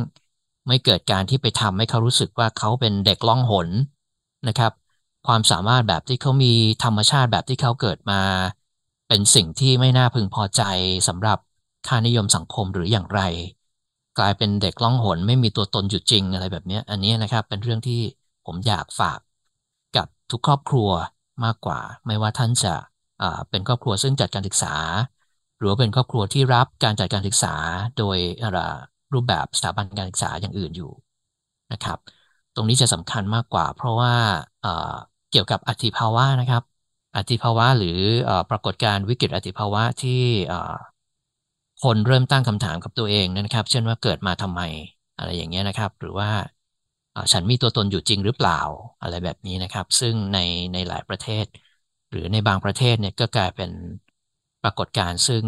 [0.67, 3.67] ไม่เกิดการที่ไปทำให้เขารู้สึกว่าเขาเป็นเด็กล่องหน
[4.47, 4.71] นะครับ
[5.27, 8.21] ความสามารถแบบที่เขามีธรรมชาติแบบที่เขาเกิดมา
[9.07, 10.61] เป็นสิ่งที่ไม่น่าพึงพอใจ
[11.07, 11.37] สำหรับ
[11.87, 13.21] ค่านิยมสังคมหรืออย่างไร
[14.17, 18.01] กลายเป็นเด็กล่องหนไม่มีตัวตนอยู่จริงอะไรแบบนี้อันนี้นะครับเป็นเรื่องที่
[18.45, 19.19] ผมอยากฝาก
[19.95, 20.89] กับทุกครอบครัว
[21.43, 22.73] มากกว่า ไม่ว่าท่านจะ
[23.49, 24.73] เป็นครอบครัวซึ่งจัดการศึกษา
[25.57, 27.53] หรือเป็นครอบครัวที่รับการจัดการศึกษา
[27.97, 28.17] โดย
[29.13, 30.91] รูปแบบสถาบันการศึกษาอย่างอื่นอยู่
[31.71, 31.97] นะครับ
[32.55, 34.13] ตรงนี้จะสำคัญมากกว่า เพราะว่า
[35.29, 36.63] เกี่ยวกับอธิภาวะนะครับ
[37.17, 37.99] อธิภาวะหรือ
[38.49, 40.23] ปรากฏการวิกฤตอธิภาวะที่
[41.83, 44.61] คนเริ่มตั้งคำถามกับตัวเองนะครับ เช่นว่าเกิดมาทำไม
[45.17, 46.29] อะไรอย่างเงี้ยนะครับ หรือว่า
[47.31, 48.59] ฉันมีตัวตนอยู่จริงหรือเปล่า
[49.01, 50.39] อะไรแบบนี้นะครับ ซึ่งใน
[50.73, 51.45] ในหลายประเทศ
[52.09, 53.71] หรือในบางประเทศเนี่ยก็กลายเป็น
[54.63, 55.43] ปรากฏการณ์ซึ่ง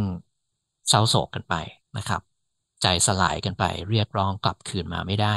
[0.89, 1.55] เศร้าโศกกันไป
[1.97, 2.21] นะครับ
[2.81, 5.35] ใจสลายกันไปเรียกร้องกลับคืนมาไม่ได้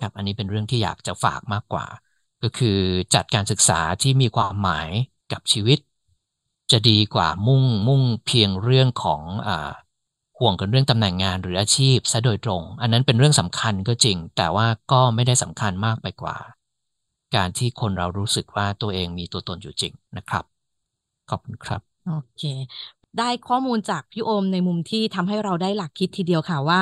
[0.00, 1.86] ครับอันนี้เป็นเรื่องที่อยากจะฝากมากกว่า
[2.42, 2.78] ก็คือ
[3.14, 4.90] จัดการศึกษาที่มีความหมาย
[5.32, 5.78] กับชีวิต
[6.70, 9.70] จะดีกว่ามุ่งมุ่งเพียงเรื่องของอ่า
[10.38, 16.36] ห่วงกันเรื่องตำแหน่งงานหรืออาชีพซะโดยตรง อันนั้นเป็นเรื่องสำคัญก็จริง แต่ว่าก็ไม่ได้สำคัญมากไปกว่า
[17.36, 20.44] การที่คนเรารู้สึกว่าตัวเองมีตัวตนอยู่จริงนะครับ
[21.30, 22.42] ขอบคุณครับ โอเค
[23.18, 26.80] ได้ข้อมูลจากพี่โอมในมุมที่ทำให้เราได้หลักคิดทีเดียวค่ะว่า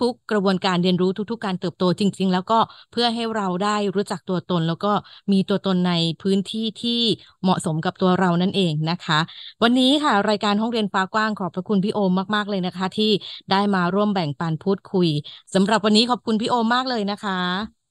[0.00, 2.58] ทุกๆ กระบวนการเรียนรู้ทุก ๆ การเติบโตจริง ๆ แล้วก็
[2.92, 4.92] เพื่อให้เราได้รู้จักตัวตน แล้วก็
[5.32, 7.00] มีตัวตนในพื้นที่ที่
[7.42, 9.18] เหมาะสมกับตัวเรานั่นเองนะคะ
[9.62, 13.10] วันนี้ค่ะ รายการห้องเรียนฟ้ากว้างขอบพระคุณพี่โอมมากๆเลยนะคะ ที่
[13.50, 15.08] ได้มาร่วมแบ่งปันพูดคุย
[15.54, 17.82] สำหรับวันนี้ขอบคุณพี่โอมมากเลยนะคะ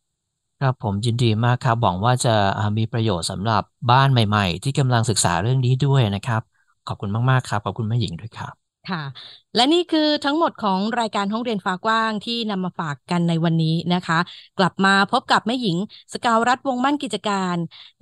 [0.60, 2.30] ครับผมยินดีมากครับหวังว่าจะ
[2.78, 6.41] มีประโยชน์สำหรับบ้านใหม่ ๆ ที่กำลังศึกษาเรื่องนี้ด้วยนะครับ
[6.87, 8.53] ขอบคุณมาก ๆ ครับ ขอบคุณแม่หญิงด้วยครับ
[8.89, 9.03] ค่ะ
[9.55, 14.19] และนี่คือทั้งหมดของรายการห้องเรียนฟ้ากว้างที่นำมาฝากกันในวันนี้นะคะ
[14.59, 15.77] กลับมาพบกับแม่หญิง
[16.13, 17.55] สกาวรัฐวงมั่นกิจการ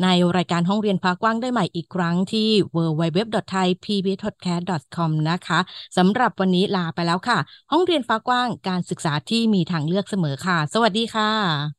[0.03, 5.59] ในรายการห้องเรียนฟ้ากว้างได้ใหม่อีกครั้งที่ www.thaipbspodcast.com นะคะ
[5.97, 7.37] สำหรับวันนี้ลาไปแล้วค่ะ
[7.71, 11.78] ห้องเรียนฟ้ากว้างการศึกษาที่มีทางเลือกเสมอค่ะ สวัสดีค่ะ